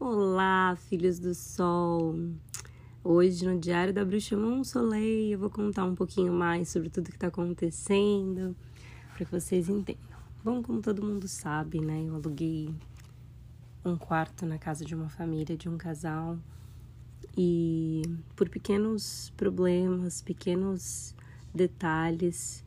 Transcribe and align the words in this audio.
Olá, 0.00 0.76
filhos 0.76 1.20
do 1.20 1.32
sol! 1.34 2.16
Hoje, 3.02 3.46
no 3.46 3.58
Diário 3.58 3.94
da 3.94 4.04
Bruxa 4.04 4.36
Monsoleil, 4.36 5.30
eu 5.30 5.38
vou 5.38 5.48
contar 5.48 5.84
um 5.84 5.94
pouquinho 5.94 6.32
mais 6.32 6.68
sobre 6.68 6.90
tudo 6.90 7.10
que 7.10 7.16
está 7.16 7.28
acontecendo, 7.28 8.56
para 9.14 9.24
que 9.24 9.30
vocês 9.30 9.68
entendam. 9.68 10.02
Bom, 10.42 10.62
como 10.64 10.82
todo 10.82 11.00
mundo 11.00 11.28
sabe, 11.28 11.80
né, 11.80 12.02
eu 12.06 12.16
aluguei 12.16 12.74
um 13.84 13.96
quarto 13.96 14.44
na 14.44 14.58
casa 14.58 14.84
de 14.84 14.96
uma 14.96 15.08
família, 15.08 15.56
de 15.56 15.68
um 15.68 15.78
casal, 15.78 16.36
e 17.38 18.02
por 18.34 18.48
pequenos 18.48 19.32
problemas, 19.36 20.20
pequenos 20.20 21.14
detalhes, 21.54 22.64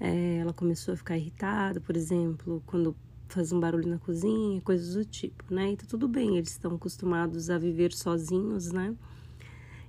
é, 0.00 0.38
ela 0.38 0.54
começou 0.54 0.94
a 0.94 0.96
ficar 0.96 1.18
irritada, 1.18 1.82
por 1.82 1.96
exemplo, 1.96 2.62
quando 2.66 2.96
faz 3.28 3.52
um 3.52 3.60
barulho 3.60 3.88
na 3.88 3.98
cozinha, 3.98 4.60
coisas 4.60 4.94
do 4.94 5.04
tipo, 5.04 5.44
né? 5.52 5.72
E 5.72 5.76
tá 5.76 5.84
tudo 5.88 6.08
bem, 6.08 6.36
eles 6.36 6.50
estão 6.50 6.74
acostumados 6.74 7.50
a 7.50 7.58
viver 7.58 7.92
sozinhos, 7.92 8.72
né? 8.72 8.94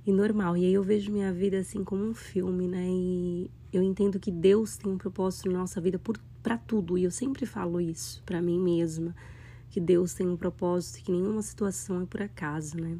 E 0.05 0.11
normal. 0.11 0.57
E 0.57 0.65
aí 0.65 0.73
eu 0.73 0.83
vejo 0.83 1.11
minha 1.11 1.31
vida 1.33 1.59
assim 1.59 1.83
como 1.83 2.03
um 2.03 2.13
filme, 2.13 2.67
né? 2.67 2.85
E 2.87 3.51
eu 3.71 3.83
entendo 3.83 4.19
que 4.19 4.31
Deus 4.31 4.77
tem 4.77 4.91
um 4.91 4.97
propósito 4.97 5.51
na 5.51 5.59
nossa 5.59 5.79
vida 5.81 5.99
para 6.41 6.57
tudo. 6.57 6.97
E 6.97 7.03
eu 7.03 7.11
sempre 7.11 7.45
falo 7.45 7.79
isso 7.81 8.23
para 8.25 8.41
mim 8.41 8.59
mesma, 8.59 9.15
que 9.69 9.79
Deus 9.79 10.13
tem 10.13 10.27
um 10.27 10.37
propósito, 10.37 11.03
que 11.03 11.11
nenhuma 11.11 11.41
situação 11.41 12.01
é 12.01 12.05
por 12.05 12.21
acaso, 12.21 12.77
né? 12.77 12.97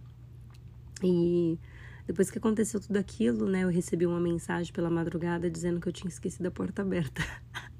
E 1.04 1.58
depois 2.06 2.32
que 2.32 2.38
aconteceu 2.38 2.80
tudo 2.80 2.98
aquilo, 2.98 3.48
né, 3.48 3.64
eu 3.64 3.70
recebi 3.70 4.06
uma 4.06 4.20
mensagem 4.20 4.72
pela 4.72 4.90
madrugada 4.90 5.50
dizendo 5.50 5.80
que 5.80 5.90
eu 5.90 5.94
tinha 5.94 6.10
esquecido 6.10 6.48
a 6.48 6.52
porta 6.52 6.82
aberta. 6.82 7.22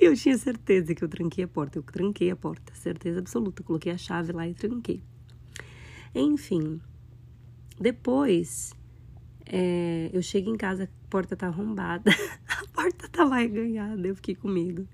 eu 0.00 0.14
tinha 0.16 0.36
certeza 0.38 0.94
que 0.94 1.04
eu 1.04 1.08
tranquei 1.08 1.44
a 1.44 1.48
porta. 1.48 1.78
Eu 1.78 1.82
tranquei 1.82 2.30
a 2.30 2.36
porta, 2.36 2.74
certeza 2.74 3.18
absoluta. 3.18 3.62
Coloquei 3.62 3.92
a 3.92 3.98
chave 3.98 4.32
lá 4.32 4.48
e 4.48 4.54
tranquei. 4.54 5.02
Enfim, 6.14 6.80
depois 7.78 8.72
é, 9.46 10.10
eu 10.12 10.22
chego 10.22 10.48
em 10.48 10.56
casa, 10.56 10.84
a 10.84 11.10
porta 11.10 11.36
tá 11.36 11.48
arrombada. 11.48 12.10
a 12.46 12.66
porta 12.72 13.08
tava 13.08 13.34
arreganhada, 13.34 14.06
eu 14.06 14.14
fiquei 14.14 14.34
com 14.34 14.48
medo. 14.48 14.88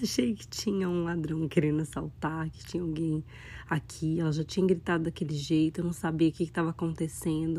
Achei 0.00 0.34
que 0.34 0.46
tinha 0.46 0.88
um 0.88 1.04
ladrão 1.04 1.48
querendo 1.48 1.82
assaltar, 1.82 2.48
que 2.50 2.64
tinha 2.64 2.82
alguém 2.82 3.24
aqui. 3.68 4.20
Ela 4.20 4.32
já 4.32 4.44
tinha 4.44 4.64
gritado 4.66 5.04
daquele 5.04 5.34
jeito, 5.34 5.80
eu 5.80 5.84
não 5.84 5.92
sabia 5.92 6.28
o 6.28 6.32
que 6.32 6.44
estava 6.44 6.70
acontecendo. 6.70 7.58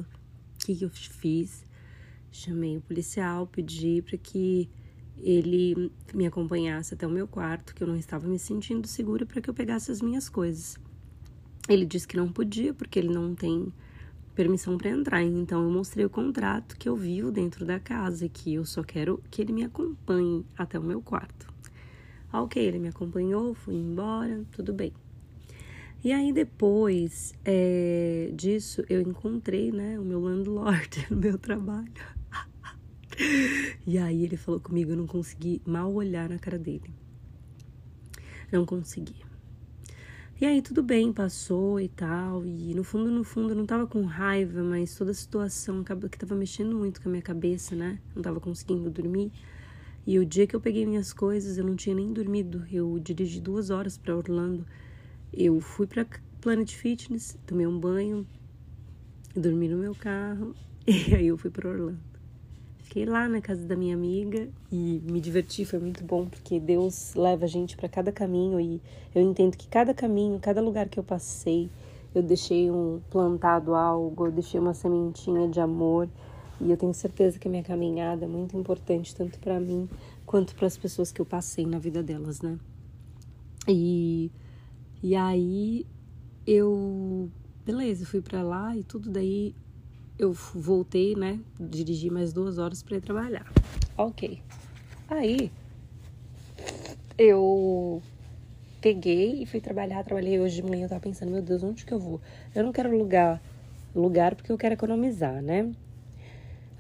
O 0.56 0.66
que, 0.66 0.76
que 0.76 0.86
eu 0.86 0.90
fiz? 0.90 1.66
Chamei 2.32 2.78
o 2.78 2.82
policial, 2.82 3.48
pedi 3.48 4.02
para 4.02 4.18
que 4.18 4.70
ele 5.22 5.92
me 6.14 6.26
acompanhasse 6.26 6.94
até 6.94 7.06
o 7.06 7.10
meu 7.10 7.28
quarto, 7.28 7.74
que 7.74 7.84
eu 7.84 7.88
não 7.88 7.96
estava 7.96 8.28
me 8.28 8.40
sentindo 8.40 8.88
segura 8.88 9.26
para 9.26 9.42
que 9.42 9.50
eu 9.50 9.54
pegasse 9.54 9.92
as 9.92 10.02
minhas 10.02 10.30
coisas. 10.30 10.78
Ele 11.68 11.86
disse 11.86 12.08
que 12.08 12.18
não 12.18 12.32
podia, 12.32 12.74
porque 12.74 12.98
ele 12.98 13.10
não 13.10 13.36
tem 13.36 13.72
permissão 14.34 14.78
para 14.78 14.90
entrar. 14.90 15.22
Então 15.22 15.64
eu 15.64 15.70
mostrei 15.70 16.06
o 16.06 16.10
contrato 16.10 16.78
que 16.78 16.88
eu 16.88 16.96
vivo 16.96 17.32
dentro 17.32 17.66
da 17.66 17.80
casa 17.80 18.26
e 18.26 18.30
que 18.30 18.54
eu 18.54 18.66
só 18.66 18.82
quero 18.82 19.22
que 19.30 19.42
ele 19.42 19.52
me 19.52 19.64
acompanhe 19.64 20.46
até 20.58 20.80
o 20.80 20.84
meu 20.84 21.02
quarto. 21.02 21.52
Ok, 22.32 22.64
ele 22.64 22.80
me 22.80 22.88
acompanhou, 22.88 23.54
fui 23.54 23.76
embora, 23.76 24.46
tudo 24.52 24.72
bem. 24.72 24.94
E 26.02 26.14
aí 26.14 26.32
depois 26.32 27.34
é, 27.44 28.32
disso 28.34 28.84
eu 28.88 29.02
encontrei, 29.02 29.72
né, 29.72 30.00
o 30.00 30.04
meu 30.04 30.22
landlord 30.22 31.08
no 31.12 31.18
meu 31.18 31.38
trabalho. 31.38 31.92
E 33.86 33.98
aí 33.98 34.24
ele 34.24 34.38
falou 34.38 34.60
comigo, 34.60 34.92
eu 34.92 34.98
não 34.98 35.08
consegui 35.08 35.62
mal 35.66 35.94
olhar 35.94 36.30
na 36.30 36.40
cara 36.40 36.58
dele. 36.58 36.90
Não 38.52 38.66
consegui. 38.66 39.16
E 40.42 40.46
aí 40.46 40.62
tudo 40.62 40.82
bem, 40.82 41.12
passou 41.12 41.82
e 41.82 41.90
tal. 41.90 42.46
E 42.46 42.74
no 42.74 42.84
fundo, 42.84 43.12
no 43.12 43.26
fundo, 43.26 43.50
eu 43.50 43.56
não 43.58 43.66
tava 43.66 43.86
com 43.86 44.04
raiva, 44.06 44.64
mas 44.64 44.96
toda 44.96 45.12
a 45.12 45.14
situação 45.14 45.82
acabou 45.82 46.10
que 46.10 46.18
tava 46.18 46.34
mexendo 46.34 46.74
muito 46.76 47.02
com 47.02 47.10
a 47.10 47.12
minha 47.12 47.22
cabeça, 47.22 47.76
né? 47.76 48.00
Não 48.16 48.22
tava 48.22 48.40
conseguindo 48.40 48.90
dormir. 48.90 49.34
E 50.08 50.18
o 50.18 50.26
dia 50.26 50.48
que 50.48 50.56
eu 50.56 50.62
peguei 50.62 50.86
minhas 50.86 51.12
coisas, 51.12 51.58
eu 51.58 51.66
não 51.66 51.76
tinha 51.76 51.94
nem 51.94 52.14
dormido. 52.14 52.66
Eu 52.72 52.98
dirigi 53.00 53.42
duas 53.42 53.70
horas 53.70 53.98
para 53.98 54.16
Orlando. 54.16 54.66
Eu 55.32 55.60
fui 55.60 55.86
para 55.86 56.06
Planet 56.40 56.74
Fitness, 56.74 57.38
tomei 57.46 57.68
um 57.68 57.78
banho, 57.78 58.26
dormi 59.36 59.68
no 59.68 59.78
meu 59.78 59.94
carro 59.94 60.56
e 60.88 61.14
aí 61.14 61.28
eu 61.28 61.38
fui 61.38 61.52
para 61.52 61.70
Orlando. 61.70 62.09
Fiquei 62.90 63.06
lá 63.06 63.30
na 63.30 63.40
casa 63.40 63.68
da 63.68 63.76
minha 63.76 63.94
amiga 63.94 64.50
e 64.72 65.00
me 65.06 65.22
diverti, 65.22 65.64
foi 65.64 65.78
muito 65.78 66.04
bom, 66.04 66.26
porque 66.26 66.60
Deus 66.60 67.14
leva 67.14 67.46
a 67.46 67.48
gente 67.48 67.78
para 67.78 67.88
cada 67.88 68.12
caminho 68.12 68.60
e 68.60 68.82
eu 69.14 69.22
entendo 69.22 69.56
que 69.56 69.68
cada 69.68 69.94
caminho, 69.94 70.40
cada 70.40 70.60
lugar 70.60 70.90
que 70.90 70.98
eu 70.98 71.04
passei, 71.04 71.70
eu 72.16 72.24
deixei 72.24 72.72
um 72.72 73.00
plantado 73.12 73.76
algo, 73.76 74.26
eu 74.26 74.32
deixei 74.32 74.60
uma 74.60 74.74
sementinha 74.74 75.48
de 75.48 75.60
amor 75.60 76.10
e 76.60 76.72
eu 76.72 76.76
tenho 76.76 76.92
certeza 76.96 77.38
que 77.38 77.48
a 77.48 77.52
minha 77.52 77.62
caminhada 77.62 78.26
é 78.26 78.28
muito 78.28 78.58
importante 78.58 79.16
tanto 79.16 79.38
para 79.38 79.60
mim 79.60 79.88
quanto 80.26 80.56
para 80.56 80.66
as 80.66 80.76
pessoas 80.76 81.12
que 81.12 81.22
eu 81.22 81.26
passei 81.28 81.68
na 81.68 81.78
vida 81.78 82.02
delas, 82.02 82.42
né? 82.42 82.58
E 83.68 84.32
e 85.04 85.16
aí 85.16 85.86
eu 86.48 87.30
beleza, 87.64 88.04
fui 88.04 88.20
para 88.20 88.42
lá 88.42 88.76
e 88.76 88.84
tudo 88.84 89.12
daí 89.12 89.54
eu 90.20 90.34
voltei, 90.34 91.16
né? 91.16 91.40
Dirigi 91.58 92.10
mais 92.10 92.34
duas 92.34 92.58
horas 92.58 92.84
para 92.84 92.98
ir 92.98 93.02
trabalhar. 93.02 93.50
Ok. 93.98 94.42
Aí 95.08 95.50
eu 97.18 98.04
peguei 98.82 99.42
e 99.42 99.46
fui 99.46 99.62
trabalhar. 99.62 100.04
Trabalhei 100.04 100.38
hoje 100.38 100.62
de 100.62 100.64
manhã. 100.64 100.86
Eu 100.86 100.90
tava 100.90 101.02
pensando, 101.02 101.32
meu 101.32 101.42
Deus, 101.42 101.64
onde 101.64 101.86
que 101.86 101.94
eu 101.94 102.00
vou? 102.00 102.20
Eu 102.54 102.66
não 102.66 102.74
quero 102.74 102.90
alugar 102.90 103.42
lugar 103.96 104.36
porque 104.36 104.52
eu 104.52 104.58
quero 104.58 104.74
economizar, 104.74 105.42
né? 105.42 105.72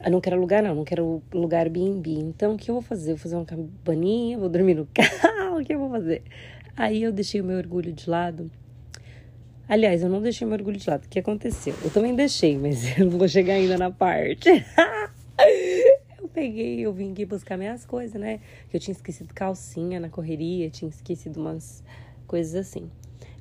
Eu 0.03 0.11
não 0.11 0.19
quero 0.19 0.35
alugar, 0.35 0.61
não. 0.61 0.75
Não 0.75 0.83
quero 0.83 1.23
lugar 1.33 1.65
Airbnb. 1.65 2.19
Então, 2.19 2.55
o 2.55 2.57
que 2.57 2.69
eu 2.69 2.75
vou 2.75 2.81
fazer? 2.81 3.11
Eu 3.11 3.15
vou 3.15 3.23
fazer 3.23 3.35
uma 3.37 3.45
cabaninha, 3.45 4.37
vou 4.37 4.49
dormir 4.49 4.75
no 4.75 4.87
carro. 4.93 5.59
O 5.59 5.63
que 5.63 5.73
eu 5.73 5.79
vou 5.79 5.89
fazer? 5.89 6.23
Aí 6.75 7.03
eu 7.03 7.11
deixei 7.13 7.39
o 7.39 7.43
meu 7.43 7.57
orgulho 7.57 7.93
de 7.93 8.09
lado 8.09 8.51
Aliás, 9.69 10.01
eu 10.01 10.09
não 10.09 10.19
deixei 10.19 10.47
meu 10.47 10.57
orgulho 10.57 10.77
de 10.77 10.89
lado. 10.89 11.05
O 11.05 11.07
que 11.07 11.19
aconteceu? 11.19 11.75
Eu 11.83 11.91
também 11.91 12.15
deixei, 12.15 12.57
mas 12.57 12.83
eu 12.97 13.05
não 13.05 13.19
vou 13.19 13.27
chegar 13.27 13.53
ainda 13.53 13.77
na 13.77 13.91
parte. 13.91 14.49
eu 16.19 16.27
peguei, 16.29 16.79
eu 16.79 16.91
vim 16.91 17.11
aqui 17.11 17.23
buscar 17.23 17.55
minhas 17.55 17.85
coisas, 17.85 18.19
né? 18.19 18.39
Eu 18.73 18.79
tinha 18.79 18.93
esquecido 18.93 19.31
calcinha 19.31 19.99
na 19.99 20.09
correria, 20.09 20.71
tinha 20.71 20.89
esquecido 20.89 21.39
umas 21.39 21.83
coisas 22.25 22.55
assim, 22.55 22.89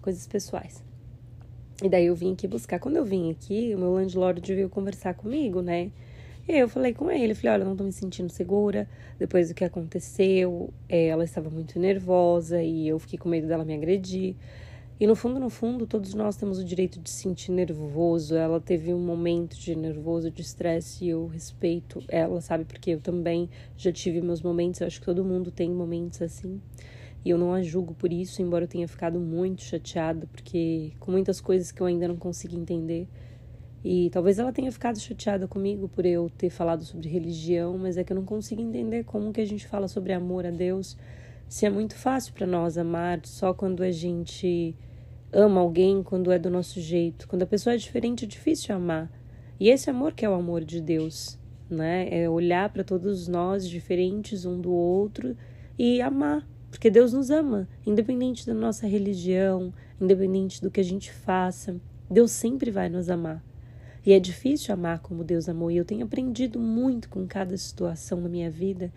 coisas 0.02 0.26
pessoais. 0.26 0.84
E 1.82 1.88
daí 1.88 2.04
eu 2.04 2.14
vim 2.14 2.34
aqui 2.34 2.46
buscar. 2.46 2.78
Quando 2.78 2.96
eu 2.96 3.06
vim 3.06 3.30
aqui, 3.30 3.74
o 3.74 3.78
meu 3.78 3.94
landlord 3.94 4.54
veio 4.54 4.68
conversar 4.68 5.14
comigo, 5.14 5.62
né? 5.62 5.90
E 6.46 6.58
eu 6.58 6.68
falei 6.68 6.92
com 6.92 7.10
ele, 7.10 7.34
falei, 7.34 7.54
olha, 7.54 7.64
não 7.64 7.74
tô 7.74 7.84
me 7.84 7.92
sentindo 7.92 8.30
segura. 8.30 8.86
Depois 9.18 9.48
do 9.48 9.54
que 9.54 9.64
aconteceu, 9.64 10.74
eh, 10.90 11.06
ela 11.06 11.24
estava 11.24 11.48
muito 11.48 11.78
nervosa 11.78 12.62
e 12.62 12.86
eu 12.86 12.98
fiquei 12.98 13.18
com 13.18 13.30
medo 13.30 13.46
dela 13.46 13.64
me 13.64 13.72
agredir. 13.72 14.36
E 15.00 15.06
no 15.06 15.14
fundo, 15.14 15.38
no 15.38 15.48
fundo, 15.48 15.86
todos 15.86 16.12
nós 16.12 16.36
temos 16.36 16.58
o 16.58 16.64
direito 16.64 16.98
de 16.98 17.08
se 17.08 17.22
sentir 17.22 17.52
nervoso. 17.52 18.34
Ela 18.34 18.60
teve 18.60 18.92
um 18.92 18.98
momento 18.98 19.56
de 19.56 19.76
nervoso, 19.76 20.28
de 20.28 20.42
estresse, 20.42 21.04
e 21.04 21.10
eu 21.10 21.28
respeito 21.28 22.02
ela, 22.08 22.40
sabe? 22.40 22.64
Porque 22.64 22.90
eu 22.90 23.00
também 23.00 23.48
já 23.76 23.92
tive 23.92 24.20
meus 24.20 24.42
momentos, 24.42 24.80
eu 24.80 24.88
acho 24.88 24.98
que 24.98 25.06
todo 25.06 25.24
mundo 25.24 25.52
tem 25.52 25.70
momentos 25.70 26.20
assim. 26.20 26.60
E 27.24 27.30
eu 27.30 27.38
não 27.38 27.52
a 27.52 27.62
julgo 27.62 27.94
por 27.94 28.12
isso, 28.12 28.42
embora 28.42 28.64
eu 28.64 28.68
tenha 28.68 28.88
ficado 28.88 29.20
muito 29.20 29.62
chateada, 29.62 30.26
porque 30.32 30.92
com 30.98 31.12
muitas 31.12 31.40
coisas 31.40 31.70
que 31.70 31.80
eu 31.80 31.86
ainda 31.86 32.08
não 32.08 32.16
consegui 32.16 32.56
entender. 32.56 33.06
E 33.84 34.10
talvez 34.10 34.40
ela 34.40 34.52
tenha 34.52 34.72
ficado 34.72 34.98
chateada 34.98 35.46
comigo 35.46 35.88
por 35.88 36.04
eu 36.04 36.28
ter 36.36 36.50
falado 36.50 36.82
sobre 36.82 37.08
religião, 37.08 37.78
mas 37.78 37.96
é 37.96 38.02
que 38.02 38.12
eu 38.12 38.16
não 38.16 38.24
consigo 38.24 38.60
entender 38.60 39.04
como 39.04 39.32
que 39.32 39.40
a 39.40 39.46
gente 39.46 39.64
fala 39.64 39.86
sobre 39.86 40.12
amor 40.12 40.44
a 40.44 40.50
Deus, 40.50 40.96
se 41.48 41.64
é 41.64 41.70
muito 41.70 41.94
fácil 41.94 42.34
para 42.34 42.46
nós 42.46 42.76
amar 42.76 43.20
só 43.24 43.54
quando 43.54 43.82
a 43.82 43.90
gente 43.90 44.76
ama 45.32 45.60
alguém 45.60 46.02
quando 46.02 46.32
é 46.32 46.38
do 46.38 46.50
nosso 46.50 46.80
jeito. 46.80 47.28
Quando 47.28 47.42
a 47.42 47.46
pessoa 47.46 47.74
é 47.74 47.76
diferente, 47.76 48.24
é 48.24 48.28
difícil 48.28 48.74
amar. 48.74 49.10
E 49.60 49.68
esse 49.68 49.90
amor 49.90 50.12
que 50.12 50.24
é 50.24 50.30
o 50.30 50.34
amor 50.34 50.64
de 50.64 50.80
Deus, 50.80 51.38
né? 51.68 52.08
É 52.10 52.28
olhar 52.28 52.70
para 52.72 52.84
todos 52.84 53.28
nós 53.28 53.68
diferentes 53.68 54.44
um 54.44 54.60
do 54.60 54.72
outro 54.72 55.36
e 55.78 56.00
amar, 56.00 56.48
porque 56.70 56.90
Deus 56.90 57.12
nos 57.12 57.30
ama, 57.30 57.68
independente 57.86 58.46
da 58.46 58.54
nossa 58.54 58.86
religião, 58.86 59.72
independente 60.00 60.62
do 60.62 60.70
que 60.70 60.80
a 60.80 60.84
gente 60.84 61.12
faça. 61.12 61.76
Deus 62.10 62.30
sempre 62.30 62.70
vai 62.70 62.88
nos 62.88 63.10
amar. 63.10 63.44
E 64.06 64.12
é 64.12 64.20
difícil 64.20 64.72
amar 64.72 65.00
como 65.00 65.24
Deus 65.24 65.48
amou, 65.48 65.70
e 65.70 65.76
eu 65.76 65.84
tenho 65.84 66.04
aprendido 66.04 66.58
muito 66.58 67.08
com 67.08 67.26
cada 67.26 67.56
situação 67.56 68.20
na 68.20 68.28
minha 68.28 68.50
vida. 68.50 68.92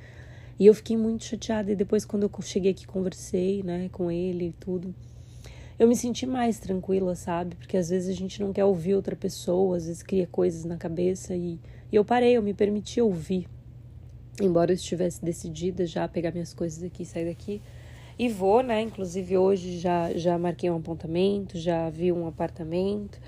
E 0.58 0.68
eu 0.68 0.74
fiquei 0.74 0.96
muito 0.96 1.26
chateada 1.26 1.72
e 1.72 1.76
depois 1.76 2.06
quando 2.06 2.24
eu 2.24 2.32
cheguei 2.42 2.72
aqui 2.72 2.86
conversei, 2.86 3.64
né, 3.64 3.90
com 3.92 4.12
ele 4.12 4.50
e 4.50 4.54
tudo 4.54 4.94
eu 5.82 5.88
me 5.88 5.96
senti 5.96 6.28
mais 6.28 6.60
tranquila, 6.60 7.16
sabe? 7.16 7.56
Porque 7.56 7.76
às 7.76 7.90
vezes 7.90 8.08
a 8.08 8.14
gente 8.14 8.40
não 8.40 8.54
quer 8.54 8.64
ouvir 8.64 8.94
outra 8.94 9.16
pessoa, 9.16 9.76
às 9.76 9.88
vezes 9.88 10.04
cria 10.04 10.28
coisas 10.28 10.64
na 10.64 10.78
cabeça 10.78 11.36
e, 11.36 11.60
e 11.92 11.96
eu 11.96 12.06
parei, 12.06 12.38
eu 12.38 12.44
me 12.44 12.54
permiti 12.54 13.02
ouvir. 13.02 13.48
Embora 14.40 14.70
eu 14.70 14.76
estivesse 14.76 15.26
decidida 15.26 15.88
já 15.88 16.04
a 16.04 16.08
pegar 16.08 16.32
minhas 16.34 16.54
coisas 16.54 16.84
aqui 16.84 17.02
e 17.02 17.06
sair 17.08 17.26
daqui. 17.26 17.64
E 18.20 18.30
vou, 18.30 18.62
né? 18.62 18.80
Inclusive 18.80 19.36
hoje 19.40 19.80
já, 19.80 20.14
já 20.14 20.38
marquei 20.38 20.70
um 20.70 20.78
apontamento, 20.78 21.58
já 21.58 21.90
vi 21.90 22.12
um 22.12 22.28
apartamento. 22.28 23.20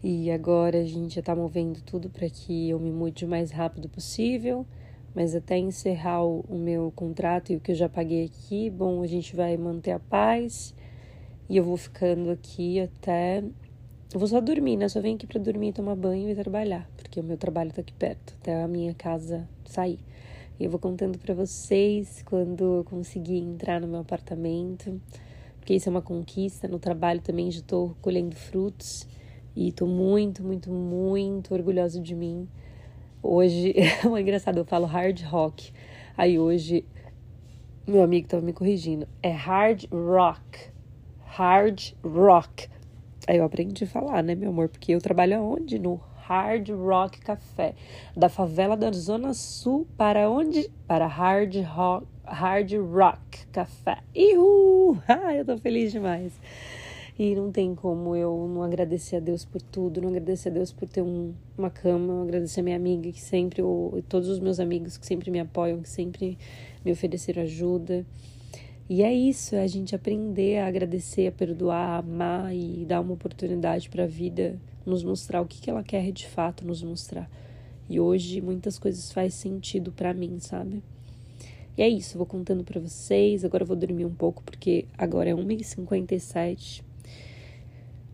E 0.00 0.30
agora 0.30 0.78
a 0.78 0.84
gente 0.84 1.16
já 1.16 1.22
tá 1.22 1.34
movendo 1.34 1.82
tudo 1.82 2.08
para 2.08 2.30
que 2.30 2.70
eu 2.70 2.78
me 2.78 2.92
mude 2.92 3.24
o 3.24 3.28
mais 3.28 3.50
rápido 3.50 3.88
possível. 3.88 4.64
Mas 5.12 5.34
até 5.34 5.58
encerrar 5.58 6.24
o, 6.24 6.44
o 6.48 6.56
meu 6.56 6.92
contrato 6.94 7.52
e 7.52 7.56
o 7.56 7.60
que 7.60 7.72
eu 7.72 7.76
já 7.76 7.88
paguei 7.88 8.24
aqui, 8.26 8.70
bom, 8.70 9.02
a 9.02 9.06
gente 9.08 9.34
vai 9.34 9.56
manter 9.56 9.90
a 9.90 9.98
paz. 9.98 10.77
E 11.48 11.56
eu 11.56 11.64
vou 11.64 11.76
ficando 11.76 12.30
aqui 12.30 12.78
até. 12.78 13.42
Eu 14.12 14.20
vou 14.20 14.28
só 14.28 14.40
dormir, 14.40 14.76
né? 14.76 14.88
Só 14.88 15.00
venho 15.00 15.16
aqui 15.16 15.26
para 15.26 15.40
dormir, 15.40 15.72
tomar 15.72 15.96
banho 15.96 16.28
e 16.28 16.34
trabalhar, 16.34 16.88
porque 16.96 17.20
o 17.20 17.24
meu 17.24 17.36
trabalho 17.38 17.72
tá 17.72 17.80
aqui 17.80 17.92
perto, 17.92 18.34
até 18.40 18.62
a 18.62 18.68
minha 18.68 18.94
casa 18.94 19.48
sair. 19.64 19.98
E 20.60 20.64
eu 20.64 20.70
vou 20.70 20.78
contando 20.78 21.18
para 21.18 21.34
vocês 21.34 22.22
quando 22.26 22.78
eu 22.78 22.84
conseguir 22.84 23.38
entrar 23.38 23.80
no 23.80 23.86
meu 23.86 24.00
apartamento, 24.00 25.00
porque 25.58 25.74
isso 25.74 25.88
é 25.88 25.90
uma 25.90 26.02
conquista. 26.02 26.68
No 26.68 26.78
trabalho 26.78 27.20
também 27.20 27.50
já 27.50 27.60
estou 27.60 27.96
colhendo 28.02 28.34
frutos 28.34 29.06
e 29.56 29.68
estou 29.68 29.88
muito, 29.88 30.42
muito, 30.42 30.70
muito 30.70 31.54
orgulhosa 31.54 32.00
de 32.00 32.14
mim. 32.14 32.48
Hoje, 33.22 33.72
é 33.78 34.20
engraçado, 34.20 34.58
eu 34.58 34.64
falo 34.64 34.84
hard 34.84 35.22
rock. 35.22 35.72
Aí 36.16 36.38
hoje, 36.38 36.84
meu 37.86 38.02
amigo 38.02 38.26
estava 38.26 38.44
me 38.44 38.52
corrigindo. 38.52 39.08
É 39.22 39.30
hard 39.30 39.84
rock. 39.92 40.76
Hard 41.38 41.92
rock. 42.02 42.68
Aí 43.28 43.36
eu 43.36 43.44
aprendi 43.44 43.84
a 43.84 43.86
falar, 43.86 44.24
né, 44.24 44.34
meu 44.34 44.48
amor? 44.48 44.68
Porque 44.68 44.92
eu 44.92 45.00
trabalho 45.00 45.38
aonde? 45.38 45.78
No 45.78 46.00
Hard 46.16 46.68
Rock 46.70 47.20
Café, 47.20 47.76
da 48.16 48.28
favela 48.28 48.76
da 48.76 48.90
Zona 48.90 49.32
Sul 49.32 49.86
para 49.96 50.28
onde? 50.28 50.68
Para 50.84 51.06
Hard 51.06 51.54
Rock, 51.64 52.08
Hard 52.24 52.72
Rock 52.72 53.46
Café. 53.52 53.98
Ihu! 54.12 54.98
Ah, 55.06 55.32
eu 55.32 55.44
tô 55.44 55.56
feliz 55.58 55.92
demais. 55.92 56.32
E 57.16 57.36
não 57.36 57.52
tem 57.52 57.72
como 57.72 58.16
eu 58.16 58.50
não 58.52 58.64
agradecer 58.64 59.14
a 59.14 59.20
Deus 59.20 59.44
por 59.44 59.62
tudo, 59.62 60.02
não 60.02 60.08
agradecer 60.08 60.48
a 60.48 60.52
Deus 60.52 60.72
por 60.72 60.88
ter 60.88 61.02
um, 61.02 61.32
uma 61.56 61.70
cama, 61.70 62.20
agradecer 62.24 62.58
a 62.58 62.64
minha 62.64 62.76
amiga 62.76 63.12
que 63.12 63.20
sempre, 63.20 63.62
ou 63.62 64.02
todos 64.08 64.28
os 64.28 64.40
meus 64.40 64.58
amigos 64.58 64.98
que 64.98 65.06
sempre 65.06 65.30
me 65.30 65.38
apoiam, 65.38 65.80
que 65.80 65.88
sempre 65.88 66.36
me 66.84 66.90
ofereceram 66.90 67.42
ajuda. 67.42 68.04
E 68.88 69.02
é 69.02 69.12
isso, 69.12 69.54
é 69.54 69.62
a 69.62 69.66
gente 69.66 69.94
aprender 69.94 70.58
a 70.58 70.66
agradecer, 70.66 71.26
a 71.26 71.32
perdoar, 71.32 71.90
a 71.90 71.98
amar 71.98 72.54
e 72.54 72.86
dar 72.86 73.02
uma 73.02 73.12
oportunidade 73.12 73.90
para 73.90 74.04
a 74.04 74.06
vida 74.06 74.58
nos 74.86 75.04
mostrar 75.04 75.42
o 75.42 75.46
que, 75.46 75.60
que 75.60 75.68
ela 75.68 75.82
quer 75.82 76.10
de 76.10 76.26
fato 76.26 76.66
nos 76.66 76.82
mostrar. 76.82 77.30
E 77.86 78.00
hoje 78.00 78.40
muitas 78.40 78.78
coisas 78.78 79.12
faz 79.12 79.34
sentido 79.34 79.92
para 79.92 80.14
mim, 80.14 80.38
sabe? 80.40 80.82
E 81.76 81.82
é 81.82 81.88
isso, 81.88 82.16
vou 82.16 82.26
contando 82.26 82.64
para 82.64 82.80
vocês. 82.80 83.44
Agora 83.44 83.62
eu 83.62 83.66
vou 83.66 83.76
dormir 83.76 84.06
um 84.06 84.14
pouco 84.14 84.42
porque 84.42 84.86
agora 84.96 85.28
é 85.28 85.34
1h57. 85.34 86.82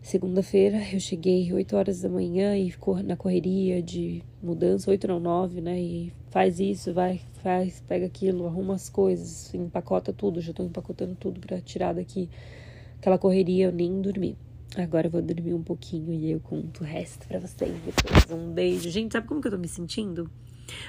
Segunda-feira 0.01 0.81
eu 0.93 0.99
cheguei 0.99 1.51
8 1.51 1.75
horas 1.75 2.01
da 2.01 2.09
manhã 2.09 2.55
e 2.57 2.71
na 3.03 3.15
correria 3.15 3.81
de 3.81 4.21
mudança, 4.43 4.91
8 4.91 5.07
não 5.07 5.19
9, 5.19 5.61
né? 5.61 5.79
E 5.79 6.13
faz 6.29 6.59
isso, 6.59 6.93
vai, 6.93 7.21
faz, 7.45 7.79
pega 7.87 8.07
aquilo, 8.07 8.47
arruma 8.47 8.73
as 8.73 8.89
coisas, 8.89 9.53
empacota 9.53 10.11
tudo. 10.11 10.41
Já 10.41 10.51
tô 10.51 10.63
empacotando 10.63 11.13
tudo 11.13 11.39
para 11.39 11.61
tirar 11.61 11.93
daqui. 11.93 12.27
Aquela 12.97 13.19
correria, 13.19 13.67
eu 13.67 13.71
nem 13.71 14.01
dormi. 14.01 14.35
Agora 14.75 15.05
eu 15.05 15.11
vou 15.11 15.21
dormir 15.21 15.53
um 15.53 15.61
pouquinho 15.61 16.11
e 16.11 16.31
eu 16.31 16.39
conto 16.39 16.81
o 16.81 16.83
resto 16.83 17.27
para 17.27 17.37
vocês 17.37 17.71
depois. 17.85 18.31
Um 18.31 18.51
beijo. 18.51 18.89
Gente, 18.89 19.11
sabe 19.11 19.27
como 19.27 19.39
que 19.41 19.47
eu 19.47 19.51
tô 19.51 19.59
me 19.59 19.67
sentindo? 19.67 20.27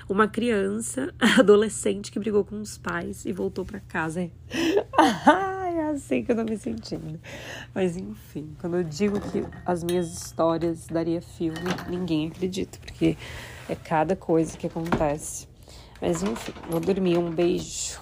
Uma 0.08 0.26
criança, 0.26 1.12
adolescente 1.38 2.11
que 2.11 2.19
brigou 2.19 2.43
com 2.43 2.58
os 2.58 2.79
pais 2.79 3.26
e 3.26 3.32
voltou 3.32 3.62
para 3.62 3.81
casa. 3.81 4.31
é 4.49 5.91
assim 5.91 6.25
que 6.25 6.32
eu 6.32 6.37
tô 6.37 6.43
me 6.43 6.56
sentindo. 6.56 7.20
Mas 7.75 7.99
enfim, 7.99 8.56
quando 8.58 8.79
eu 8.79 8.82
digo 8.82 9.20
que 9.20 9.44
as 9.67 9.85
minhas 9.85 10.11
histórias 10.11 10.87
daria 10.87 11.20
filme, 11.20 11.58
ninguém 11.91 12.29
acredita, 12.29 12.79
porque 12.79 13.14
é 13.69 13.75
cada 13.75 14.17
coisa 14.17 14.56
que 14.56 14.67
acontece. 14.67 15.47
Mas 16.00 16.22
enfim, 16.22 16.52
vou 16.69 16.81
dormir. 16.81 17.19
Um 17.19 17.31
beijo. 17.31 17.98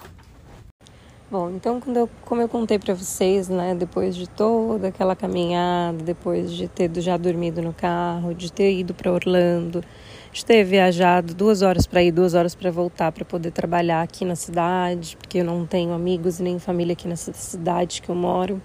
Bom, 1.29 1.49
então 1.49 1.81
quando 1.81 1.97
eu, 1.97 2.09
como 2.23 2.41
eu 2.41 2.47
contei 2.47 2.77
para 2.77 2.93
vocês, 2.93 3.49
né, 3.49 3.73
depois 3.73 4.15
de 4.15 4.29
toda 4.29 4.89
aquela 4.89 5.15
caminhada, 5.15 5.97
depois 6.03 6.51
de 6.53 6.67
ter 6.67 6.91
já 7.01 7.17
dormido 7.17 7.63
no 7.63 7.73
carro, 7.73 8.33
de 8.33 8.53
ter 8.53 8.71
ido 8.71 8.93
para 8.93 9.11
Orlando, 9.11 9.83
de 10.31 10.45
ter 10.45 10.63
viajado 10.63 11.33
duas 11.33 11.63
horas 11.63 11.87
para 11.87 12.03
ir, 12.03 12.11
duas 12.11 12.35
horas 12.35 12.53
para 12.53 12.69
voltar 12.69 13.11
para 13.11 13.25
poder 13.25 13.51
trabalhar 13.51 14.03
aqui 14.03 14.23
na 14.23 14.35
cidade, 14.35 15.17
porque 15.17 15.39
eu 15.39 15.43
não 15.43 15.65
tenho 15.65 15.93
amigos 15.93 16.39
e 16.39 16.43
nem 16.43 16.59
família 16.59 16.93
aqui 16.93 17.07
nessa 17.07 17.33
cidade 17.33 18.03
que 18.03 18.09
eu 18.09 18.15
moro. 18.15 18.61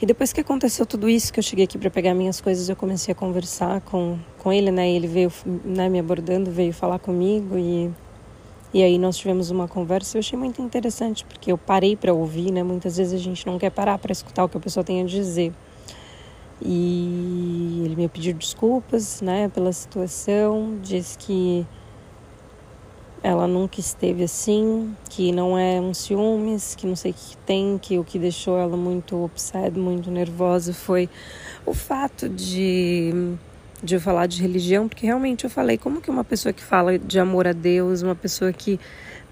E 0.00 0.06
depois 0.06 0.32
que 0.32 0.40
aconteceu 0.40 0.86
tudo 0.86 1.08
isso, 1.08 1.32
que 1.32 1.40
eu 1.40 1.42
cheguei 1.42 1.64
aqui 1.64 1.76
para 1.78 1.90
pegar 1.90 2.14
minhas 2.14 2.40
coisas, 2.40 2.68
eu 2.68 2.76
comecei 2.76 3.10
a 3.12 3.14
conversar 3.14 3.80
com, 3.80 4.18
com 4.38 4.52
ele, 4.52 4.70
né? 4.70 4.88
Ele 4.88 5.08
veio 5.08 5.32
né, 5.64 5.88
me 5.88 5.98
abordando, 5.98 6.50
veio 6.50 6.72
falar 6.72 6.98
comigo 6.98 7.58
e 7.58 7.90
e 8.74 8.82
aí 8.82 8.98
nós 8.98 9.16
tivemos 9.16 9.50
uma 9.50 9.68
conversa, 9.68 10.16
eu 10.16 10.20
achei 10.20 10.38
muito 10.38 10.60
interessante, 10.60 11.24
porque 11.24 11.50
eu 11.50 11.58
parei 11.58 11.96
para 11.96 12.12
ouvir, 12.12 12.50
né? 12.50 12.62
Muitas 12.62 12.96
vezes 12.96 13.14
a 13.14 13.22
gente 13.22 13.46
não 13.46 13.58
quer 13.58 13.70
parar 13.70 13.98
para 13.98 14.12
escutar 14.12 14.44
o 14.44 14.48
que 14.48 14.56
a 14.56 14.60
pessoa 14.60 14.84
tem 14.84 15.02
a 15.02 15.04
dizer. 15.04 15.52
E 16.60 17.82
ele 17.84 17.96
me 17.96 18.08
pediu 18.08 18.34
desculpas, 18.34 19.20
né, 19.20 19.48
pela 19.50 19.72
situação, 19.72 20.78
disse 20.82 21.18
que 21.18 21.66
ela 23.22 23.46
nunca 23.46 23.80
esteve 23.80 24.22
assim, 24.22 24.94
que 25.10 25.32
não 25.32 25.58
é 25.58 25.80
um 25.80 25.92
ciúmes, 25.92 26.74
que 26.74 26.86
não 26.86 26.94
sei 26.94 27.10
o 27.10 27.14
que 27.14 27.36
tem, 27.38 27.76
que 27.76 27.98
o 27.98 28.04
que 28.04 28.18
deixou 28.18 28.56
ela 28.56 28.76
muito 28.76 29.24
upset, 29.24 29.76
muito 29.76 30.10
nervosa 30.10 30.72
foi 30.72 31.08
o 31.64 31.74
fato 31.74 32.28
de 32.28 33.36
de 33.82 33.94
eu 33.94 34.00
falar 34.00 34.26
de 34.26 34.40
religião, 34.40 34.88
porque 34.88 35.06
realmente 35.06 35.44
eu 35.44 35.50
falei 35.50 35.76
como 35.76 36.00
que 36.00 36.10
uma 36.10 36.24
pessoa 36.24 36.52
que 36.52 36.62
fala 36.62 36.98
de 36.98 37.18
amor 37.18 37.46
a 37.46 37.52
Deus, 37.52 38.02
uma 38.02 38.14
pessoa 38.14 38.52
que 38.52 38.80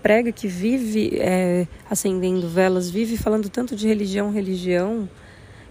prega, 0.03 0.31
que 0.31 0.47
vive 0.47 1.17
é, 1.19 1.67
acendendo 1.91 2.47
velas, 2.49 2.91
vive 2.91 3.17
falando 3.17 3.49
tanto 3.49 3.75
de 3.75 3.89
religião, 3.89 4.31
religião, 4.31 5.09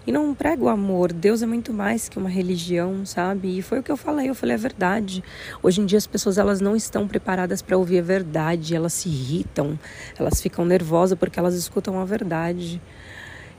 e 0.06 0.12
não 0.12 0.34
prega 0.34 0.64
o 0.64 0.70
amor. 0.70 1.14
Deus 1.14 1.42
é 1.42 1.46
muito 1.46 1.72
mais 1.72 2.10
que 2.10 2.18
uma 2.18 2.30
religião, 2.30 3.06
sabe? 3.06 3.58
E 3.58 3.62
foi 3.62 3.80
o 3.80 3.84
que 3.84 3.92
eu 3.92 3.96
falei, 3.96 4.30
eu 4.30 4.36
falei 4.36 4.56
a 4.56 4.60
verdade. 4.60 5.24
Hoje 5.62 5.82
em 5.82 5.86
dia 5.86 5.98
as 5.98 6.08
pessoas 6.08 6.38
elas 6.38 6.60
não 6.60 6.76
estão 6.76 7.08
preparadas 7.08 7.62
para 7.62 7.78
ouvir 7.78 8.00
a 8.00 8.02
verdade, 8.02 8.76
elas 8.76 8.94
se 8.94 9.08
irritam, 9.08 9.80
elas 10.18 10.42
ficam 10.42 10.66
nervosas 10.66 11.18
porque 11.18 11.40
elas 11.40 11.56
escutam 11.56 12.00
a 12.00 12.06
verdade. 12.06 12.82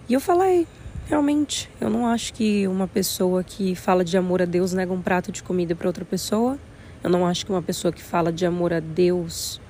E 0.08 0.12
eu 0.12 0.20
falei, 0.20 0.66
Realmente, 1.06 1.70
eu 1.80 1.90
não 1.90 2.06
acho 2.06 2.32
que 2.32 2.66
uma 2.66 2.88
pessoa 2.88 3.44
que 3.44 3.74
fala 3.74 4.02
de 4.02 4.16
amor 4.16 4.40
a 4.40 4.46
Deus 4.46 4.72
nega 4.72 4.92
um 4.92 5.02
prato 5.02 5.30
de 5.30 5.42
comida 5.42 5.74
para 5.74 5.86
outra 5.86 6.04
pessoa. 6.04 6.58
Eu 7.02 7.10
não 7.10 7.26
acho 7.26 7.44
que 7.44 7.52
uma 7.52 7.62
pessoa 7.62 7.92
que 7.92 8.02
fala 8.02 8.32
de 8.32 8.46
amor 8.46 8.72
a 8.72 8.80
Deus 8.80 9.60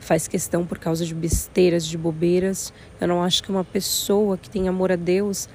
faz 0.00 0.28
questão 0.28 0.66
por 0.66 0.78
causa 0.78 1.04
de 1.06 1.14
besteiras, 1.14 1.86
de 1.86 1.96
bobeiras. 1.96 2.72
Eu 3.00 3.08
não 3.08 3.22
acho 3.22 3.42
que 3.42 3.50
uma 3.50 3.64
pessoa 3.64 4.36
que 4.36 4.50
tem 4.50 4.68
amor 4.68 4.92
a 4.92 4.96
Deus 4.96 5.48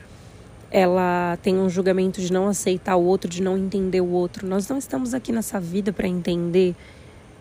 ela 0.73 1.37
tem 1.43 1.55
um 1.55 1.69
julgamento 1.69 2.19
de 2.19 2.33
não 2.33 2.47
aceitar 2.47 2.95
o 2.95 3.03
outro, 3.03 3.29
de 3.29 3.43
não 3.43 3.55
entender 3.55 4.01
o 4.01 4.09
outro. 4.09 4.47
Nós 4.47 4.67
não 4.67 4.79
estamos 4.79 5.13
aqui 5.13 5.31
nessa 5.31 5.59
vida 5.59 5.93
para 5.93 6.07
entender 6.07 6.75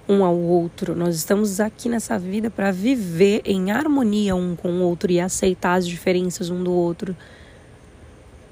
um 0.09 0.25
ao 0.25 0.37
outro. 0.37 0.95
Nós 0.95 1.17
estamos 1.17 1.61
aqui 1.61 1.89
nessa 1.89 2.19
vida 2.19 2.51
para 2.51 2.71
viver 2.71 3.43
em 3.45 3.71
harmonia 3.71 4.35
um 4.35 4.57
com 4.57 4.71
o 4.71 4.83
outro 4.83 5.11
e 5.13 5.21
aceitar 5.21 5.75
as 5.75 5.87
diferenças 5.87 6.51
um 6.51 6.63
do 6.63 6.73
outro. 6.73 7.17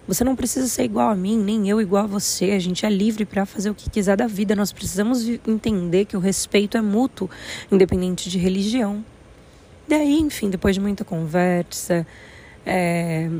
Você 0.06 0.24
não 0.24 0.34
precisa 0.34 0.66
ser 0.66 0.84
igual 0.84 1.08
a 1.08 1.14
mim, 1.14 1.38
nem 1.38 1.68
eu 1.68 1.80
igual 1.80 2.04
a 2.04 2.06
você. 2.06 2.50
A 2.50 2.58
gente 2.58 2.84
é 2.84 2.90
livre 2.90 3.24
para 3.24 3.46
fazer 3.46 3.70
o 3.70 3.74
que 3.74 3.88
quiser 3.88 4.16
da 4.16 4.26
vida. 4.26 4.56
Nós 4.56 4.72
precisamos 4.72 5.24
entender 5.46 6.04
que 6.04 6.16
o 6.16 6.20
respeito 6.20 6.76
é 6.76 6.80
mútuo, 6.80 7.30
independente 7.70 8.28
de 8.28 8.36
religião. 8.36 9.04
Daí, 9.86 10.18
enfim, 10.18 10.50
depois 10.50 10.74
de 10.74 10.80
muita 10.80 11.04
conversa, 11.04 12.06
é, 12.66 13.30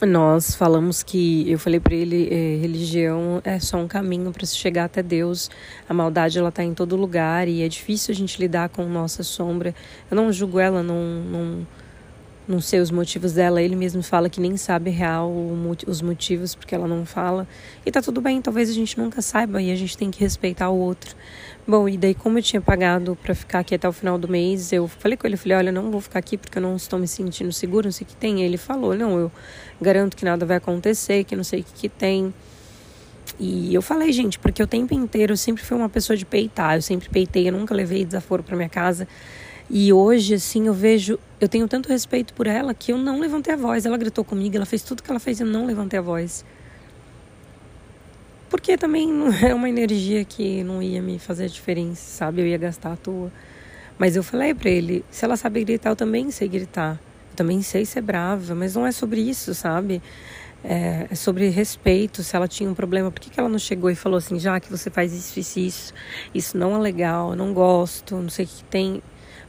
nós 0.00 0.54
falamos 0.54 1.02
que 1.02 1.50
eu 1.50 1.58
falei 1.58 1.78
para 1.78 1.94
ele 1.94 2.28
eh, 2.30 2.58
religião 2.60 3.42
é 3.44 3.58
só 3.60 3.76
um 3.76 3.86
caminho 3.86 4.32
para 4.32 4.46
se 4.46 4.56
chegar 4.56 4.84
até 4.84 5.02
Deus. 5.02 5.50
A 5.86 5.92
maldade 5.92 6.38
ela 6.38 6.48
está 6.48 6.64
em 6.64 6.72
todo 6.72 6.96
lugar 6.96 7.46
e 7.46 7.62
é 7.62 7.68
difícil 7.68 8.12
a 8.12 8.16
gente 8.16 8.40
lidar 8.40 8.70
com 8.70 8.84
nossa 8.88 9.22
sombra. 9.22 9.74
Eu 10.10 10.16
não 10.16 10.32
julgo 10.32 10.58
ela 10.58 10.82
não, 10.82 11.02
não 11.22 11.66
não 12.48 12.60
sei 12.60 12.80
os 12.80 12.90
motivos 12.90 13.32
dela 13.32 13.60
ele 13.60 13.76
mesmo 13.76 14.02
fala 14.02 14.28
que 14.28 14.40
nem 14.40 14.56
sabe 14.56 14.90
real 14.90 15.32
os 15.86 16.00
motivos 16.00 16.54
porque 16.54 16.74
ela 16.74 16.86
não 16.86 17.04
fala 17.04 17.46
e 17.84 17.90
tá 17.90 18.00
tudo 18.00 18.20
bem 18.20 18.40
talvez 18.40 18.70
a 18.70 18.72
gente 18.72 18.96
nunca 18.98 19.20
saiba 19.20 19.60
e 19.60 19.70
a 19.70 19.76
gente 19.76 19.96
tem 19.96 20.10
que 20.10 20.20
respeitar 20.20 20.70
o 20.70 20.78
outro 20.78 21.16
Bom, 21.68 21.88
e 21.88 21.96
daí 21.96 22.14
como 22.14 22.38
eu 22.38 22.42
tinha 22.44 22.62
pagado 22.62 23.18
para 23.20 23.34
ficar 23.34 23.58
aqui 23.58 23.74
até 23.74 23.88
o 23.88 23.92
final 23.92 24.16
do 24.16 24.28
mês, 24.28 24.72
eu 24.72 24.86
falei 24.86 25.16
com 25.16 25.26
ele, 25.26 25.36
falei, 25.36 25.58
olha, 25.58 25.72
não 25.72 25.90
vou 25.90 26.00
ficar 26.00 26.20
aqui 26.20 26.38
porque 26.38 26.58
eu 26.58 26.62
não 26.62 26.76
estou 26.76 26.96
me 26.96 27.08
sentindo 27.08 27.52
seguro, 27.52 27.86
não 27.86 27.92
sei 27.92 28.04
o 28.04 28.08
que 28.08 28.14
tem. 28.14 28.40
E 28.40 28.44
ele 28.44 28.56
falou, 28.56 28.94
não, 28.94 29.18
eu 29.18 29.32
garanto 29.80 30.16
que 30.16 30.24
nada 30.24 30.46
vai 30.46 30.58
acontecer, 30.58 31.24
que 31.24 31.34
não 31.34 31.42
sei 31.42 31.62
o 31.62 31.64
que, 31.64 31.72
que 31.72 31.88
tem. 31.88 32.32
E 33.36 33.74
eu 33.74 33.82
falei, 33.82 34.12
gente, 34.12 34.38
porque 34.38 34.62
o 34.62 34.66
tempo 34.66 34.94
inteiro 34.94 35.32
eu 35.32 35.36
sempre 35.36 35.60
fui 35.64 35.76
uma 35.76 35.88
pessoa 35.88 36.16
de 36.16 36.24
peitar, 36.24 36.76
eu 36.76 36.82
sempre 36.82 37.08
peitei, 37.08 37.48
eu 37.48 37.52
nunca 37.52 37.74
levei 37.74 38.04
desaforo 38.04 38.44
para 38.44 38.56
minha 38.56 38.68
casa. 38.68 39.08
E 39.68 39.92
hoje, 39.92 40.34
assim, 40.34 40.66
eu 40.68 40.74
vejo, 40.74 41.18
eu 41.40 41.48
tenho 41.48 41.66
tanto 41.66 41.88
respeito 41.88 42.32
por 42.34 42.46
ela 42.46 42.72
que 42.72 42.92
eu 42.92 42.98
não 42.98 43.18
levantei 43.18 43.54
a 43.54 43.56
voz. 43.56 43.84
Ela 43.84 43.96
gritou 43.96 44.24
comigo, 44.24 44.56
ela 44.56 44.66
fez 44.66 44.82
tudo 44.82 45.02
que 45.02 45.10
ela 45.10 45.18
fez 45.18 45.40
e 45.40 45.42
eu 45.42 45.46
não 45.46 45.66
levantei 45.66 45.98
a 45.98 46.02
voz. 46.02 46.44
Porque 48.48 48.76
também 48.76 49.12
não 49.12 49.32
é 49.44 49.52
uma 49.52 49.68
energia 49.68 50.24
que 50.24 50.62
não 50.62 50.82
ia 50.82 51.02
me 51.02 51.18
fazer 51.18 51.48
diferença, 51.48 52.02
sabe? 52.02 52.42
Eu 52.42 52.46
ia 52.46 52.58
gastar 52.58 52.92
à 52.92 52.96
toa. 52.96 53.32
Mas 53.98 54.14
eu 54.14 54.22
falei 54.22 54.54
para 54.54 54.70
ele, 54.70 55.04
se 55.10 55.24
ela 55.24 55.36
sabe 55.36 55.64
gritar, 55.64 55.90
eu 55.90 55.96
também 55.96 56.30
sei 56.30 56.48
gritar. 56.48 57.00
Eu 57.30 57.36
também 57.36 57.60
sei 57.62 57.84
ser 57.84 58.02
brava, 58.02 58.54
mas 58.54 58.74
não 58.74 58.86
é 58.86 58.92
sobre 58.92 59.20
isso, 59.20 59.54
sabe? 59.54 60.00
É, 60.62 61.06
é 61.10 61.14
sobre 61.14 61.48
respeito. 61.48 62.22
Se 62.22 62.36
ela 62.36 62.46
tinha 62.46 62.70
um 62.70 62.74
problema, 62.74 63.10
por 63.10 63.20
que, 63.20 63.30
que 63.30 63.40
ela 63.40 63.48
não 63.48 63.58
chegou 63.58 63.90
e 63.90 63.94
falou 63.96 64.18
assim, 64.18 64.38
já 64.38 64.60
que 64.60 64.70
você 64.70 64.90
faz 64.90 65.12
isso, 65.12 65.40
isso, 65.40 65.58
isso, 65.58 65.94
isso 66.34 66.58
não 66.58 66.76
é 66.76 66.78
legal, 66.78 67.34
não 67.34 67.52
gosto, 67.52 68.16
não 68.16 68.28
sei 68.28 68.44
o 68.44 68.48
que 68.48 68.64
tem. 68.64 69.02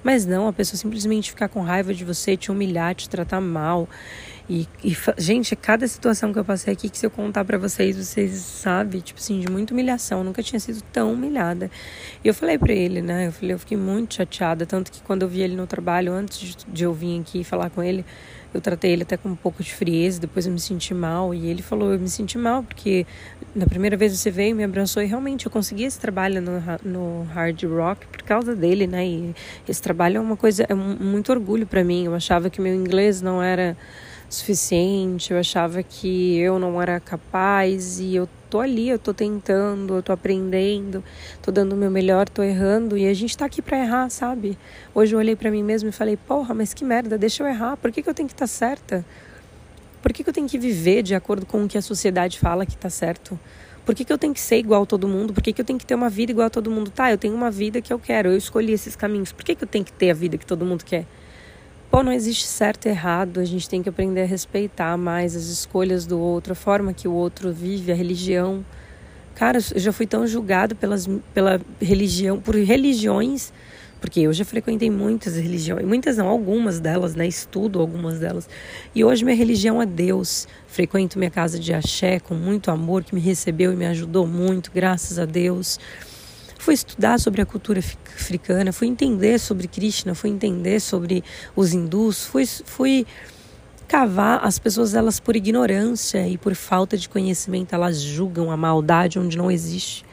Mas 0.08 0.26
não, 0.26 0.48
a 0.48 0.54
pessoa 0.54 0.80
simplesmente 0.80 1.32
ficar 1.32 1.50
com 1.50 1.60
raiva 1.60 1.94
de 1.94 2.06
você, 2.06 2.38
te 2.38 2.50
humilhar, 2.50 2.96
te 2.96 3.10
tratar 3.10 3.42
mal. 3.42 3.90
E, 4.50 4.66
e, 4.82 4.96
gente, 5.18 5.54
cada 5.54 5.86
situação 5.86 6.32
que 6.32 6.40
eu 6.40 6.46
passei 6.46 6.72
aqui, 6.72 6.88
que 6.88 6.98
se 6.98 7.06
eu 7.06 7.12
contar 7.12 7.44
para 7.44 7.58
vocês, 7.58 7.98
vocês 7.98 8.32
sabem, 8.40 9.02
tipo 9.02 9.20
assim, 9.20 9.42
de 9.42 9.52
muita 9.52 9.74
humilhação. 9.74 10.20
Eu 10.20 10.24
nunca 10.24 10.42
tinha 10.42 10.62
sido 10.62 10.82
tão 10.94 11.12
humilhada. 11.12 11.70
E 12.24 12.28
eu 12.30 12.34
falei 12.34 12.58
para 12.58 12.72
ele, 12.72 13.02
né? 13.02 13.28
Eu 13.28 13.34
falei, 13.34 13.54
eu 13.54 13.60
fiquei 13.60 13.76
muito 13.76 14.14
chateada. 14.14 14.66
Tanto 14.66 14.94
que 14.94 15.02
quando 15.02 15.24
eu 15.24 15.28
vi 15.28 15.42
ele 15.42 15.58
no 15.58 15.68
trabalho, 15.68 16.14
antes 16.14 16.40
de, 16.40 16.56
de 16.66 16.86
eu 16.86 16.94
vir 16.94 17.20
aqui 17.20 17.44
falar 17.44 17.70
com 17.70 17.84
ele, 17.84 18.06
eu 18.54 18.62
tratei 18.62 18.92
ele 18.92 19.04
até 19.04 19.18
com 19.18 19.30
um 19.30 19.36
pouco 19.36 19.62
de 19.64 19.74
frieza. 19.74 20.20
Depois 20.20 20.46
eu 20.46 20.52
me 20.52 20.60
senti 20.60 20.94
mal. 20.94 21.34
E 21.34 21.48
ele 21.48 21.62
falou, 21.62 21.94
eu 21.94 22.00
me 22.00 22.10
senti 22.10 22.38
mal, 22.38 22.64
porque 22.64 23.06
na 23.56 23.66
primeira 23.66 23.98
vez 23.98 24.18
você 24.18 24.32
veio, 24.32 24.56
me 24.56 24.64
abraçou. 24.64 25.02
E 25.02 25.06
realmente 25.06 25.46
eu 25.46 25.52
consegui 25.52 25.84
esse 25.84 26.00
trabalho 26.00 26.42
no, 26.42 26.62
no 26.84 27.24
Hard 27.34 27.64
Rock 27.64 28.06
por 28.08 28.24
causa 28.24 28.56
dele, 28.56 28.88
né? 28.88 29.06
E 29.06 29.36
esse 29.68 29.82
trabalho 29.82 30.18
é 30.18 30.20
uma 30.20 30.38
coisa, 30.38 30.66
é 30.68 30.74
muito 30.74 31.32
orgulho 31.32 31.68
para 31.68 31.84
mim. 31.84 32.06
Eu 32.06 32.16
achava 32.16 32.50
que 32.50 32.62
meu 32.62 32.74
inglês 32.74 33.22
não 33.22 33.42
era 33.42 33.78
suficiente, 34.30 35.32
eu 35.32 35.40
achava 35.40 35.82
que 35.82 36.38
eu 36.38 36.60
não 36.60 36.82
era 36.82 37.00
capaz 37.00 38.00
e 38.00 38.16
eu 38.16 38.28
tô 38.50 38.60
ali, 38.60 38.90
eu 38.90 39.00
tô 39.00 39.14
tentando, 39.14 39.96
eu 39.96 40.04
tô 40.04 40.12
aprendendo, 40.12 41.04
tô 41.42 41.52
dando 41.52 41.74
o 41.74 41.76
meu 41.76 41.90
melhor, 41.90 42.28
tô 42.28 42.44
errando 42.44 42.98
e 42.98 43.08
a 43.08 43.14
gente 43.14 43.38
tá 43.38 43.46
aqui 43.46 43.62
para 43.62 43.80
errar, 43.80 44.10
sabe? 44.10 44.58
Hoje 44.94 45.16
eu 45.16 45.20
olhei 45.20 45.36
para 45.36 45.52
mim 45.52 45.64
mesmo 45.64 45.90
e 45.90 45.92
falei: 45.92 46.18
"Porra, 46.18 46.54
mas 46.54 46.74
que 46.74 46.84
merda, 46.84 47.18
deixa 47.18 47.44
eu 47.44 47.48
errar. 47.48 47.78
Por 47.78 47.92
que, 47.92 48.02
que 48.02 48.10
eu 48.10 48.14
tenho 48.14 48.28
que 48.28 48.34
estar 48.34 48.46
tá 48.46 48.48
certa? 48.48 49.06
Por 50.02 50.14
que, 50.14 50.24
que 50.24 50.30
eu 50.30 50.34
tenho 50.34 50.48
que 50.48 50.58
viver 50.58 51.04
de 51.04 51.16
acordo 51.16 51.46
com 51.46 51.64
o 51.64 51.68
que 51.68 51.78
a 51.78 51.82
sociedade 51.82 52.40
fala 52.40 52.66
que 52.66 52.78
tá 52.78 52.90
certo?" 52.90 53.40
Por 53.88 53.96
que, 53.96 54.04
que 54.04 54.12
eu 54.12 54.18
tenho 54.18 54.34
que 54.34 54.42
ser 54.42 54.58
igual 54.58 54.84
a 54.84 54.86
todo 54.86 55.08
mundo? 55.08 55.34
Por 55.34 55.42
que, 55.42 55.54
que 55.54 55.62
eu 55.62 55.66
tenho 55.66 55.80
que 55.80 55.86
ter 55.86 55.96
uma 55.96 56.10
vida 56.10 56.30
igual 56.34 56.48
a 56.48 56.50
todo 56.50 56.70
mundo? 56.70 56.92
Tá, 56.92 57.10
eu 57.10 57.18
tenho 57.18 57.34
uma 57.34 57.50
vida 57.50 57.82
que 57.82 57.94
eu 57.94 57.98
quero, 57.98 58.28
eu 58.28 58.36
escolhi 58.38 58.74
esses 58.74 58.98
caminhos. 58.98 59.32
Por 59.32 59.46
que, 59.46 59.56
que 59.56 59.64
eu 59.64 59.68
tenho 59.68 59.86
que 59.86 59.94
ter 59.94 60.12
a 60.12 60.14
vida 60.14 60.38
que 60.38 60.46
todo 60.46 60.66
mundo 60.66 60.84
quer? 60.84 61.06
Pô, 61.90 62.04
não 62.04 62.12
existe 62.12 62.46
certo 62.46 62.86
e 62.86 62.90
errado, 62.90 63.40
a 63.40 63.46
gente 63.46 63.70
tem 63.70 63.82
que 63.82 63.88
aprender 63.88 64.22
a 64.22 64.26
respeitar 64.26 64.98
mais 64.98 65.36
as 65.36 65.46
escolhas 65.46 66.06
do 66.06 66.20
outro, 66.20 66.52
a 66.52 66.56
forma 66.56 66.94
que 66.94 67.08
o 67.08 67.14
outro 67.14 67.52
vive, 67.52 67.92
a 67.92 67.96
religião. 67.96 68.66
Cara, 69.36 69.60
eu 69.74 69.80
já 69.80 69.94
fui 69.94 70.06
tão 70.06 70.28
julgado 70.28 70.76
pelas, 70.76 71.08
pela 71.34 71.62
religião, 71.82 72.42
por 72.42 72.56
religiões, 72.56 73.54
porque 74.02 74.20
eu 74.20 74.34
já 74.34 74.44
frequentei 74.44 74.92
muitas 74.92 75.38
religiões, 75.38 75.86
muitas 75.86 76.18
não, 76.18 76.28
algumas 76.28 76.80
delas, 76.80 77.16
né? 77.16 77.26
Estudo 77.26 77.80
algumas 77.80 78.20
delas. 78.20 78.50
E 78.94 79.04
hoje 79.04 79.24
minha 79.24 79.36
religião 79.36 79.82
é 79.82 79.86
Deus. 79.86 80.46
Frequento 80.68 81.18
minha 81.18 81.32
casa 81.32 81.58
de 81.58 81.74
axé 81.74 82.20
com 82.20 82.36
muito 82.36 82.70
amor, 82.70 83.04
que 83.04 83.16
me 83.16 83.22
recebeu 83.22 83.72
e 83.72 83.76
me 83.76 83.86
ajudou 83.86 84.28
muito, 84.28 84.72
graças 84.74 85.18
a 85.18 85.26
Deus 85.26 85.80
fui 86.68 86.74
estudar 86.74 87.18
sobre 87.18 87.42
a 87.42 87.46
cultura 87.46 87.80
africana, 87.80 88.74
fui 88.74 88.90
entender 88.90 89.40
sobre 89.40 89.70
Krishna, 89.70 90.14
fui 90.14 90.30
entender 90.30 90.82
sobre 90.82 91.24
os 91.56 91.72
hindus, 91.72 92.26
fui, 92.26 92.46
fui 92.46 93.08
cavar 93.88 94.46
as 94.46 94.60
pessoas 94.60 94.94
elas 94.94 95.18
por 95.18 95.38
ignorância 95.38 96.28
e 96.28 96.38
por 96.38 96.54
falta 96.56 96.98
de 96.98 97.08
conhecimento 97.08 97.74
elas 97.74 98.02
julgam 98.02 98.52
a 98.52 98.58
maldade 98.58 99.18
onde 99.18 99.38
não 99.38 99.50
existe. 99.50 100.06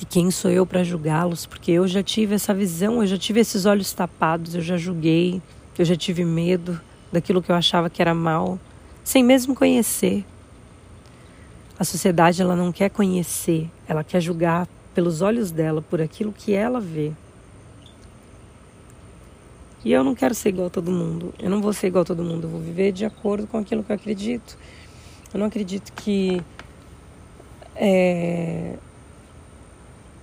E 0.00 0.04
quem 0.04 0.28
sou 0.32 0.50
eu 0.50 0.66
para 0.66 0.82
julgá-los? 0.82 1.46
Porque 1.46 1.70
eu 1.70 1.86
já 1.86 2.02
tive 2.02 2.34
essa 2.34 2.52
visão, 2.52 3.00
eu 3.00 3.06
já 3.06 3.16
tive 3.16 3.38
esses 3.38 3.64
olhos 3.64 3.92
tapados, 3.92 4.56
eu 4.56 4.60
já 4.60 4.76
julguei, 4.76 5.40
eu 5.78 5.84
já 5.84 5.94
tive 5.94 6.24
medo 6.24 6.80
daquilo 7.12 7.40
que 7.40 7.52
eu 7.52 7.54
achava 7.54 7.88
que 7.88 8.02
era 8.02 8.12
mal, 8.12 8.58
sem 9.04 9.22
mesmo 9.22 9.54
conhecer. 9.54 10.24
A 11.78 11.84
sociedade 11.84 12.42
ela 12.42 12.56
não 12.56 12.72
quer 12.72 12.90
conhecer, 12.90 13.70
ela 13.86 14.02
quer 14.02 14.20
julgar 14.20 14.66
pelos 14.98 15.22
olhos 15.22 15.52
dela, 15.52 15.80
por 15.80 16.02
aquilo 16.02 16.32
que 16.32 16.52
ela 16.52 16.80
vê. 16.80 17.12
E 19.84 19.92
eu 19.92 20.02
não 20.02 20.12
quero 20.12 20.34
ser 20.34 20.48
igual 20.48 20.66
a 20.66 20.70
todo 20.70 20.90
mundo. 20.90 21.32
Eu 21.38 21.48
não 21.48 21.62
vou 21.62 21.72
ser 21.72 21.86
igual 21.86 22.02
a 22.02 22.04
todo 22.04 22.24
mundo. 22.24 22.48
Eu 22.48 22.50
vou 22.50 22.60
viver 22.60 22.90
de 22.90 23.04
acordo 23.04 23.46
com 23.46 23.58
aquilo 23.58 23.84
que 23.84 23.92
eu 23.92 23.94
acredito. 23.94 24.58
Eu 25.32 25.38
não 25.38 25.46
acredito 25.46 25.92
que 25.92 26.42
é, 27.76 28.74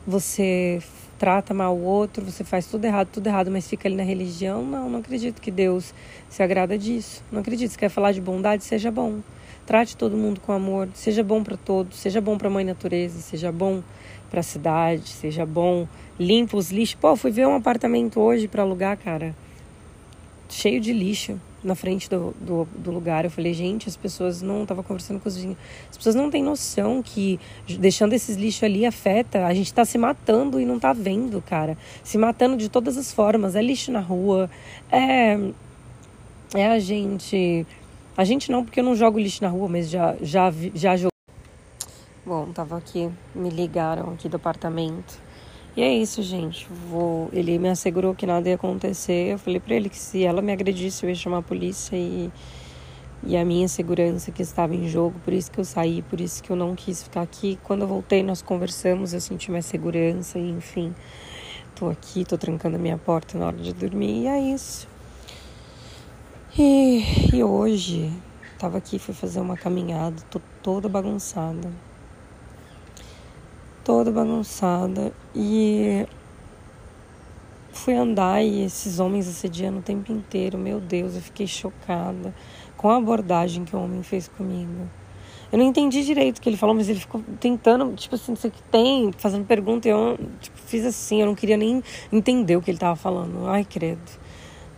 você 0.06 0.84
trata 1.18 1.54
mal 1.54 1.74
o 1.74 1.82
outro, 1.82 2.26
você 2.26 2.44
faz 2.44 2.66
tudo 2.66 2.84
errado, 2.84 3.08
tudo 3.14 3.28
errado, 3.28 3.50
mas 3.50 3.70
fica 3.70 3.88
ali 3.88 3.96
na 3.96 4.04
religião. 4.04 4.62
Não, 4.62 4.90
não 4.90 5.00
acredito 5.00 5.42
que 5.42 5.52
Deus 5.52 5.94
se 6.30 6.44
agrada 6.44 6.78
disso. 6.78 7.24
Não 7.32 7.40
acredito. 7.40 7.72
Se 7.72 7.78
quer 7.78 7.88
falar 7.88 8.12
de 8.12 8.20
bondade, 8.20 8.66
seja 8.66 8.92
bom. 8.92 9.22
Trate 9.66 9.96
todo 9.96 10.18
mundo 10.18 10.42
com 10.42 10.52
amor, 10.52 10.90
seja 10.94 11.24
bom 11.24 11.42
para 11.42 11.56
todos, 11.56 11.98
seja 11.98 12.20
bom 12.20 12.38
para 12.38 12.50
a 12.50 12.52
mãe 12.52 12.66
natureza, 12.66 13.22
seja 13.22 13.54
bom 13.54 13.82
para 14.30 14.40
a 14.40 14.44
cidade, 14.44 15.10
seja 15.10 15.46
bom, 15.46 15.88
limpa 16.20 16.58
os 16.58 16.72
lixos. 16.72 16.96
Pô, 16.96 17.16
fui 17.16 17.32
ver 17.32 17.48
um 17.48 17.56
apartamento 17.56 18.20
hoje 18.20 18.48
para 18.48 18.64
alugar, 18.64 18.98
cara, 18.98 19.36
cheio 20.50 20.80
de 20.80 20.94
lixo 20.94 21.40
na 21.66 21.74
frente 21.74 22.08
do, 22.10 22.34
do, 22.40 22.68
do, 22.78 22.92
lugar. 22.92 23.26
Eu 23.26 23.32
falei, 23.32 23.54
gente, 23.54 23.90
as 23.90 23.98
pessoas 23.98 24.42
não. 24.42 24.66
Tava 24.66 24.84
conversando 24.84 25.20
com 25.20 25.28
os 25.28 25.36
vizinhos. 25.36 25.58
As 25.90 25.98
pessoas 25.98 26.16
não 26.16 26.30
têm 26.30 26.44
noção 26.44 27.02
que 27.02 27.40
deixando 27.80 28.14
esses 28.14 28.38
lixos 28.38 28.64
ali 28.64 28.86
afeta. 28.86 29.46
A 29.48 29.54
gente 29.54 29.74
tá 29.74 29.84
se 29.84 29.98
matando 29.98 30.62
e 30.62 30.66
não 30.66 30.80
tá 30.80 30.94
vendo, 30.94 31.42
cara. 31.42 31.76
Se 32.04 32.18
matando 32.18 32.56
de 32.56 32.70
todas 32.70 32.98
as 32.98 33.12
formas. 33.12 33.56
É 33.56 33.62
lixo 33.62 33.92
na 33.92 34.00
rua, 34.00 34.50
é. 34.92 35.40
É 36.54 36.68
a 36.68 36.80
gente. 36.80 37.66
A 38.16 38.24
gente 38.24 38.52
não, 38.52 38.64
porque 38.64 38.80
eu 38.80 38.84
não 38.84 38.96
jogo 38.96 39.20
lixo 39.20 39.44
na 39.44 39.50
rua, 39.50 39.68
mas 39.68 39.90
já, 39.90 40.16
já, 40.22 40.54
já 40.74 40.96
joguei. 40.96 41.15
Bom, 42.26 42.52
tava 42.52 42.76
aqui, 42.76 43.12
me 43.36 43.50
ligaram 43.52 44.12
aqui 44.12 44.28
do 44.28 44.38
apartamento. 44.38 45.22
E 45.78 45.84
é 45.84 45.94
isso, 45.94 46.24
gente. 46.24 46.68
Vou... 46.90 47.30
Ele 47.32 47.60
me 47.60 47.70
assegurou 47.70 48.16
que 48.16 48.26
nada 48.26 48.50
ia 48.50 48.56
acontecer. 48.56 49.34
Eu 49.34 49.38
falei 49.38 49.60
para 49.60 49.76
ele 49.76 49.90
que 49.90 50.00
se 50.00 50.24
ela 50.24 50.42
me 50.42 50.52
agredisse, 50.52 51.06
eu 51.06 51.10
ia 51.10 51.16
chamar 51.16 51.38
a 51.38 51.42
polícia 51.44 51.96
e 51.96 52.32
e 53.24 53.36
a 53.36 53.44
minha 53.44 53.68
segurança 53.68 54.32
que 54.32 54.44
estava 54.44 54.76
em 54.76 54.88
jogo, 54.88 55.20
por 55.26 55.34
isso 55.34 55.50
que 55.50 55.60
eu 55.60 55.66
saí, 55.66 56.04
por 56.04 56.22
isso 56.22 56.44
que 56.44 56.52
eu 56.52 56.56
não 56.56 56.76
quis 56.76 57.02
ficar 57.02 57.22
aqui. 57.22 57.58
Quando 57.64 57.82
eu 57.82 57.88
voltei, 57.88 58.22
nós 58.22 58.42
conversamos, 58.42 59.14
eu 59.14 59.22
senti 59.22 59.50
mais 59.50 59.66
segurança 59.66 60.38
e 60.38 60.50
enfim, 60.50 60.94
tô 61.74 61.90
aqui, 61.90 62.24
tô 62.24 62.38
trancando 62.38 62.76
a 62.76 62.80
minha 62.80 62.98
porta 63.00 63.38
na 63.38 63.48
hora 63.48 63.58
de 63.58 63.74
dormir 63.74 64.24
e 64.24 64.28
é 64.28 64.40
isso. 64.40 64.88
E, 66.58 67.04
e 67.34 67.44
hoje, 67.44 68.12
tava 68.60 68.78
aqui, 68.78 69.00
fui 69.00 69.16
fazer 69.16 69.40
uma 69.40 69.58
caminhada, 69.58 70.22
tô 70.30 70.40
toda 70.62 70.88
bagunçada 70.88 71.72
toda 73.86 74.12
bagunçada 74.12 75.14
e 75.36 76.08
fui 77.72 77.94
andar 77.94 78.44
e 78.44 78.64
esses 78.64 79.00
homens 79.00 79.28
assediando 79.28 79.78
o 79.78 79.82
tempo 79.84 80.12
inteiro. 80.12 80.58
Meu 80.58 80.82
Deus, 80.82 81.14
eu 81.14 81.22
fiquei 81.22 81.46
chocada 81.46 82.34
com 82.76 82.90
a 82.90 82.98
abordagem 82.98 83.64
que 83.64 83.76
o 83.76 83.80
homem 83.80 84.02
fez 84.02 84.28
comigo. 84.28 84.90
Eu 85.52 85.60
não 85.60 85.66
entendi 85.66 86.04
direito 86.04 86.40
o 86.40 86.42
que 86.42 86.50
ele 86.50 86.58
falou, 86.58 86.74
mas 86.74 86.90
ele 86.90 87.00
ficou 87.00 87.24
tentando, 87.40 87.94
tipo 87.96 88.16
assim, 88.16 88.36
você 88.36 88.50
que 88.50 88.62
tem, 88.64 89.12
fazendo 89.12 89.46
pergunta, 89.46 89.88
e 89.88 89.92
eu 89.92 90.18
tipo, 90.42 90.58
fiz 90.66 90.84
assim, 90.84 91.22
eu 91.22 91.28
não 91.28 91.36
queria 91.36 91.56
nem 91.56 91.84
entender 92.12 92.58
o 92.58 92.64
que 92.64 92.72
ele 92.72 92.78
estava 92.78 92.96
falando. 92.96 93.46
Ai, 93.48 93.64
credo. 93.64 94.02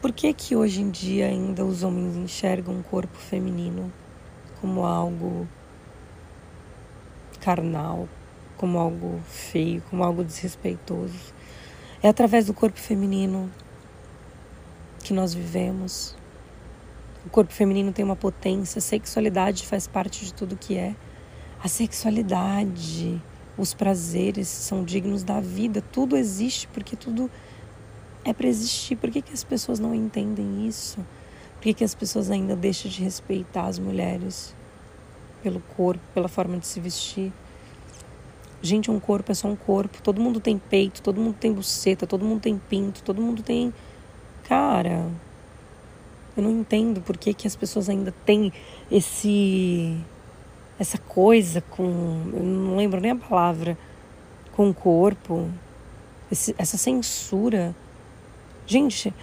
Por 0.02 0.12
que 0.12 0.34
que 0.34 0.54
hoje 0.54 0.82
em 0.82 0.90
dia 0.90 1.28
ainda 1.28 1.64
os 1.64 1.82
homens 1.82 2.18
enxergam 2.18 2.78
o 2.78 2.84
corpo 2.84 3.18
feminino 3.18 3.92
como 4.60 4.86
algo 4.86 5.48
carnal, 7.40 8.10
como 8.58 8.80
algo 8.80 9.22
feio, 9.30 9.82
como 9.90 10.04
algo 10.04 10.24
desrespeitoso. 10.24 11.34
É 12.02 12.10
através 12.10 12.46
do 12.48 12.54
corpo 12.54 12.80
feminino 12.80 13.50
que 15.04 15.14
nós 15.14 15.34
vivemos. 15.34 16.16
O 17.26 17.30
corpo 17.30 17.54
feminino 17.54 17.92
tem 17.92 18.04
uma 18.04 18.16
potência, 18.16 18.80
a 18.80 18.82
sexualidade 18.82 19.66
faz 19.66 19.88
parte 19.88 20.26
de 20.26 20.34
tudo 20.34 20.58
que 20.58 20.78
é. 20.78 20.96
A 21.64 21.68
sexualidade, 21.68 23.22
os 23.58 23.74
prazeres 23.74 24.48
são 24.48 24.84
dignos 24.84 25.24
da 25.24 25.40
vida, 25.40 25.82
tudo 25.92 26.16
existe 26.16 26.68
porque 26.68 26.96
tudo 26.96 27.32
é 28.24 28.34
para 28.34 28.48
existir. 28.48 28.96
Por 28.96 29.10
que, 29.10 29.22
que 29.22 29.34
as 29.34 29.44
pessoas 29.44 29.80
não 29.80 29.94
entendem 29.94 30.68
isso? 30.68 30.98
Por 31.56 31.62
que, 31.64 31.74
que 31.74 31.84
as 31.84 31.96
pessoas 31.96 32.30
ainda 32.30 32.56
deixam 32.56 32.92
de 32.92 33.04
respeitar 33.04 33.66
as 33.66 33.80
mulheres 33.80 34.56
pelo 35.42 35.60
corpo, 35.76 36.04
pela 36.14 36.28
forma 36.28 36.58
de 36.58 36.68
se 36.68 36.80
vestir? 36.80 37.32
Gente, 38.68 38.92
um 38.92 39.00
corpo 39.00 39.32
é 39.32 39.36
só 39.36 39.48
um 39.48 39.56
corpo. 39.56 40.02
Todo 40.04 40.20
mundo 40.20 40.42
tem 40.42 40.58
peito, 40.58 41.02
todo 41.02 41.22
mundo 41.22 41.38
tem 41.40 41.54
buceta, 41.54 42.06
todo 42.06 42.26
mundo 42.26 42.42
tem 42.42 42.58
pinto, 42.58 43.02
todo 43.02 43.22
mundo 43.22 43.42
tem. 43.42 43.74
Cara, 44.44 45.10
eu 46.36 46.44
não 46.44 46.52
entendo 46.52 47.00
por 47.00 47.18
que, 47.18 47.34
que 47.34 47.48
as 47.48 47.56
pessoas 47.56 47.88
ainda 47.88 48.14
têm 48.26 48.52
esse. 48.92 49.98
essa 50.78 50.98
coisa 50.98 51.62
com. 51.62 52.30
Eu 52.34 52.44
não 52.44 52.76
lembro 52.76 53.00
nem 53.00 53.12
a 53.12 53.16
palavra. 53.16 53.78
com 54.52 54.70
o 54.70 54.74
corpo. 54.74 55.50
Esse, 56.30 56.54
essa 56.58 56.76
censura. 56.78 57.74
Gente, 58.66 59.14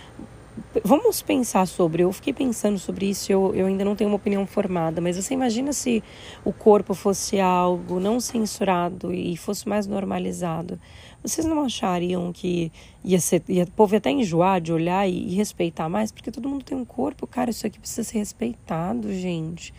Vamos 0.85 1.21
pensar 1.21 1.67
sobre. 1.67 2.05
Eu 2.05 2.13
fiquei 2.13 2.33
pensando 2.33 2.79
sobre 2.79 3.07
isso. 3.07 3.33
Eu, 3.33 3.53
eu 3.55 3.67
ainda 3.67 3.85
não 3.85 3.97
tenho 3.97 4.11
uma 4.11 4.17
opinião 4.17 4.47
formada, 4.47 5.01
mas 5.01 5.17
você 5.17 5.35
imagina 5.35 5.73
se 5.73 6.03
o 6.45 6.53
corpo 6.53 6.95
fosse 6.95 7.41
algo 7.41 7.99
não 7.99 8.21
censurado 8.21 9.13
e 9.13 9.37
fosse 9.37 9.69
mais 9.69 9.87
normalizado. 9.87 10.79
Vocês 11.23 11.47
não 11.47 11.65
achariam 11.65 12.33
que 12.33 12.71
ia 13.03 13.19
ser. 13.19 13.43
Ia, 13.49 13.65
o 13.65 13.71
povo 13.73 13.95
ia 13.95 13.99
até 13.99 14.11
enjoar 14.11 14.61
de 14.61 14.73
olhar 14.73 15.09
e, 15.09 15.29
e 15.29 15.35
respeitar 15.35 15.89
mais? 15.89 16.13
Porque 16.13 16.31
todo 16.31 16.49
mundo 16.49 16.65
tem 16.65 16.77
um 16.77 16.85
corpo, 16.85 17.27
cara. 17.27 17.51
Isso 17.51 17.67
aqui 17.67 17.81
precisa 17.81 18.05
ser 18.05 18.19
respeitado, 18.19 19.13
gente. 19.13 19.75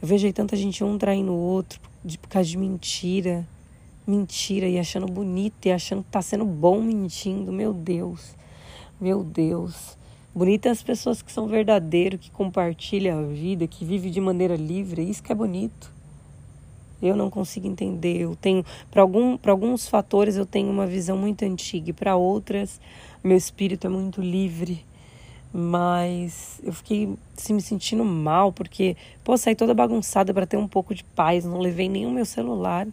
Eu 0.00 0.06
vejo 0.06 0.26
aí 0.26 0.32
tanta 0.32 0.54
gente 0.54 0.84
um 0.84 0.98
traindo 0.98 1.32
o 1.32 1.36
outro 1.36 1.80
de, 2.04 2.16
por 2.16 2.28
causa 2.28 2.48
de 2.48 2.58
mentira. 2.58 3.44
Mentira 4.06 4.68
e 4.68 4.78
achando 4.78 5.06
bonito 5.06 5.66
e 5.66 5.72
achando 5.72 6.04
que 6.04 6.10
tá 6.10 6.22
sendo 6.22 6.44
bom 6.44 6.80
mentindo. 6.80 7.50
Meu 7.50 7.72
Deus. 7.72 8.36
Meu 9.00 9.24
Deus. 9.24 10.00
Bonita 10.34 10.70
as 10.70 10.82
pessoas 10.82 11.20
que 11.20 11.30
são 11.30 11.46
verdadeiros, 11.46 12.18
que 12.18 12.30
compartilham 12.30 13.18
a 13.18 13.22
vida, 13.22 13.66
que 13.66 13.84
vivem 13.84 14.10
de 14.10 14.20
maneira 14.20 14.56
livre. 14.56 15.02
Isso 15.02 15.22
que 15.22 15.30
é 15.30 15.34
bonito. 15.34 15.92
Eu 17.02 17.14
não 17.14 17.28
consigo 17.28 17.66
entender. 17.66 18.22
Eu 18.22 18.34
tenho, 18.34 18.64
para 18.90 19.02
algum, 19.02 19.38
alguns 19.46 19.86
fatores, 19.86 20.36
eu 20.36 20.46
tenho 20.46 20.70
uma 20.70 20.86
visão 20.86 21.18
muito 21.18 21.44
antiga, 21.44 21.90
e 21.90 21.92
para 21.92 22.16
outras, 22.16 22.80
meu 23.22 23.36
espírito 23.36 23.86
é 23.86 23.90
muito 23.90 24.22
livre. 24.22 24.82
Mas 25.52 26.62
eu 26.64 26.72
fiquei 26.72 27.14
assim, 27.36 27.52
me 27.52 27.60
sentindo 27.60 28.02
mal, 28.02 28.52
porque, 28.52 28.96
pô, 29.22 29.36
saí 29.36 29.54
toda 29.54 29.74
bagunçada 29.74 30.32
para 30.32 30.46
ter 30.46 30.56
um 30.56 30.66
pouco 30.66 30.94
de 30.94 31.04
paz. 31.04 31.44
Não 31.44 31.58
levei 31.58 31.90
nenhum 31.90 32.10
meu 32.10 32.24
celular 32.24 32.88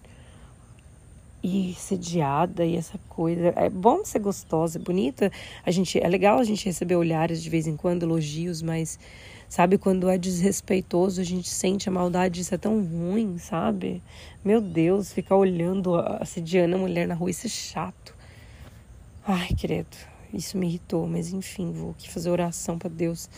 e 1.43 1.73
sediada 1.73 2.65
e 2.65 2.75
essa 2.75 2.97
coisa. 3.09 3.53
É 3.55 3.69
bom 3.69 4.03
ser 4.03 4.19
gostosa, 4.19 4.77
é 4.77 4.81
bonita. 4.81 5.31
A 5.65 5.71
gente 5.71 5.99
é 5.99 6.07
legal 6.07 6.39
a 6.39 6.43
gente 6.43 6.65
receber 6.65 6.95
olhares 6.95 7.41
de 7.41 7.49
vez 7.49 7.67
em 7.67 7.75
quando, 7.75 8.03
elogios, 8.03 8.61
mas 8.61 8.99
sabe 9.47 9.77
quando 9.77 10.07
é 10.09 10.17
desrespeitoso, 10.17 11.19
a 11.19 11.23
gente 11.23 11.49
sente 11.49 11.89
a 11.89 11.91
maldade, 11.91 12.41
isso 12.41 12.53
é 12.53 12.57
tão 12.57 12.83
ruim, 12.83 13.37
sabe? 13.39 14.01
Meu 14.45 14.61
Deus, 14.61 15.11
ficar 15.11 15.35
olhando, 15.35 15.95
assediando 15.95 16.75
a 16.75 16.79
mulher 16.79 17.07
na 17.07 17.15
rua, 17.15 17.31
isso 17.31 17.47
é 17.47 17.49
chato. 17.49 18.15
Ai, 19.25 19.49
credo, 19.59 19.97
isso 20.33 20.57
me 20.57 20.67
irritou, 20.67 21.07
mas 21.07 21.33
enfim, 21.33 21.71
vou 21.71 21.91
aqui 21.91 22.09
fazer 22.09 22.29
oração 22.29 22.77
para 22.77 22.89
Deus, 22.89 23.29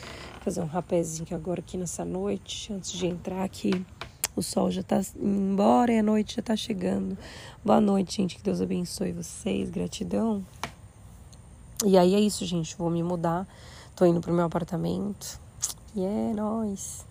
fazer 0.41 0.61
um 0.61 0.65
rapézinho 0.65 1.33
agora 1.33 1.61
aqui 1.61 1.77
nessa 1.77 2.03
noite, 2.03 2.73
antes 2.73 2.91
de 2.91 3.07
entrar 3.07 3.43
aqui. 3.43 3.85
O 4.35 4.41
sol 4.41 4.71
já 4.71 4.81
está 4.81 5.01
embora 5.19 5.91
e 5.91 5.99
a 5.99 6.03
noite 6.03 6.35
já 6.35 6.39
está 6.39 6.55
chegando. 6.55 7.17
Boa 7.63 7.81
noite, 7.81 8.17
gente. 8.17 8.37
Que 8.37 8.43
Deus 8.43 8.61
abençoe 8.61 9.11
vocês. 9.11 9.69
Gratidão. 9.69 10.45
E 11.85 11.97
aí 11.97 12.15
é 12.15 12.19
isso, 12.19 12.45
gente. 12.45 12.75
Vou 12.77 12.89
me 12.89 13.03
mudar. 13.03 13.47
Tô 13.95 14.05
indo 14.05 14.21
pro 14.21 14.33
meu 14.33 14.45
apartamento. 14.45 15.39
E 15.95 16.03
é 16.03 16.33
nóis. 16.33 17.10